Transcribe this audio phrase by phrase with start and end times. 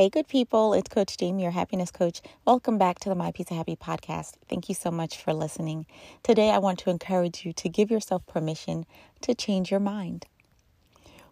[0.00, 0.72] Hey, good people.
[0.72, 2.22] It's Coach Jamie, your happiness coach.
[2.46, 4.32] Welcome back to the My Piece of Happy podcast.
[4.48, 5.84] Thank you so much for listening.
[6.22, 8.86] Today, I want to encourage you to give yourself permission
[9.20, 10.24] to change your mind.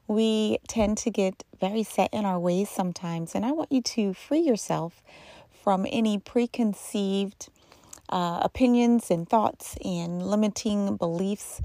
[0.07, 4.12] We tend to get very set in our ways sometimes, and I want you to
[4.12, 5.03] free yourself
[5.50, 7.48] from any preconceived
[8.11, 11.62] uh, opinions and thoughts and limiting beliefs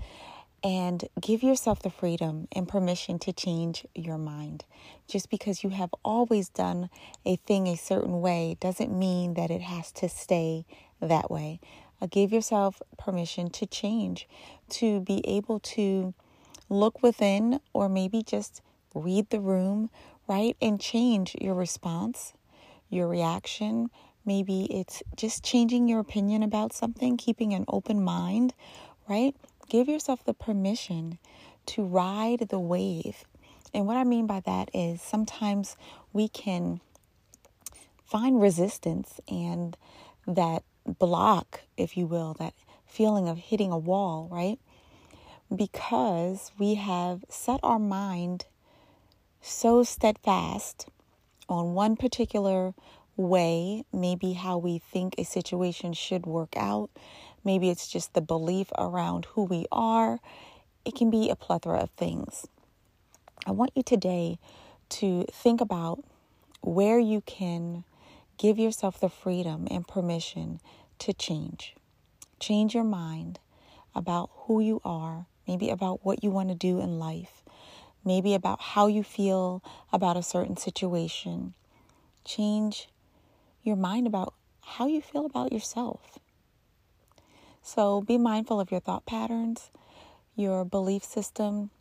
[0.64, 4.64] and give yourself the freedom and permission to change your mind.
[5.08, 6.90] Just because you have always done
[7.26, 10.66] a thing a certain way doesn't mean that it has to stay
[11.02, 11.60] that way.
[12.02, 14.28] Uh, give yourself permission to change,
[14.70, 16.14] to be able to
[16.70, 18.62] look within or maybe just
[18.96, 19.90] read the room,
[20.28, 20.56] right?
[20.62, 22.34] And change your response,
[22.90, 23.90] your reaction.
[24.26, 28.54] Maybe it's just changing your opinion about something, keeping an open mind,
[29.10, 29.36] right?
[29.70, 31.18] Give yourself the permission
[31.66, 33.24] to ride the wave.
[33.74, 35.76] And what I mean by that is sometimes
[36.12, 36.82] we can
[38.06, 39.76] find resistance and
[40.28, 42.54] that block, if you will, that
[42.86, 44.60] feeling of hitting a wall, right?
[45.54, 48.46] Because we have set our mind
[49.42, 50.88] so steadfast
[51.50, 52.74] on one particular
[53.16, 56.90] way, maybe how we think a situation should work out,
[57.44, 60.20] Maybe it's just the belief around who we are.
[60.86, 62.48] It can be a plethora of things.
[63.46, 64.40] I want you today
[64.90, 66.04] to think about
[66.62, 67.84] where you can
[68.38, 70.62] give yourself the freedom and permission
[71.00, 71.76] to change.
[72.40, 73.40] Change your mind
[73.96, 77.44] about who you are, maybe about what you want to do in life,
[78.06, 81.54] maybe about how you feel about a certain situation.
[82.26, 82.88] Change
[83.64, 86.20] your mind about how you feel about yourself.
[87.64, 89.72] So be mindful of your thought patterns,
[90.36, 91.72] your belief system,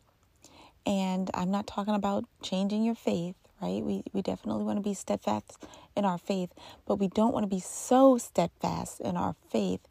[0.85, 3.83] and I'm not talking about changing your faith, right?
[3.83, 6.51] We, we definitely want to be steadfast in our faith,
[6.85, 9.81] but we don't want to be so steadfast in our faith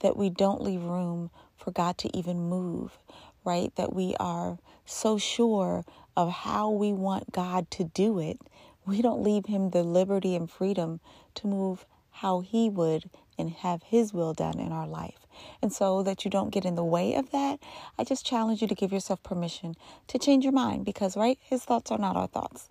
[0.00, 2.98] that we don't leave room for God to even move,
[3.44, 3.74] right?
[3.76, 5.84] That we are so sure
[6.16, 8.38] of how we want God to do it,
[8.86, 11.00] we don't leave Him the liberty and freedom
[11.36, 11.86] to move
[12.20, 13.08] how He would
[13.38, 15.26] and have His will done in our life.
[15.62, 17.60] And so that you don't get in the way of that,
[17.98, 19.74] I just challenge you to give yourself permission
[20.08, 22.68] to change your mind because, right, His thoughts are not our thoughts.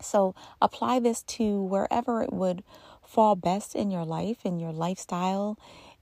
[0.00, 2.64] So apply this to wherever it would
[3.02, 5.58] fall best in your life, in your lifestyle,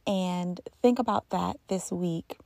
[0.07, 2.39] and think about that this week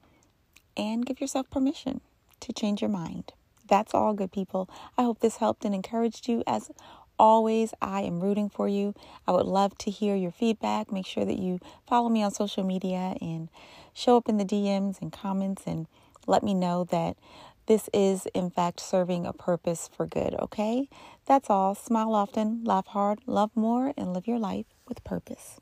[0.76, 2.00] and give yourself permission
[2.40, 3.32] to change your mind.
[3.68, 4.68] That's all, good people.
[4.96, 6.70] I hope this helped and encouraged you as
[7.18, 8.94] always, I am rooting for you.
[9.26, 10.92] I would love to hear your feedback.
[10.92, 13.48] Make sure that you follow me on social media and
[13.92, 15.86] show up in the DMs and comments and
[16.26, 17.16] let me know that
[17.66, 20.88] this is, in fact, serving a purpose for good, okay?
[21.26, 21.74] That's all.
[21.74, 25.60] Smile often, laugh hard, love more, and live your life with purpose.